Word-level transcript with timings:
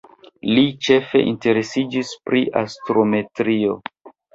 Li 0.55 0.63
ĉefe 0.87 1.21
interesiĝis 1.33 2.17
pri 2.27 2.45
astrometrio. 2.67 3.83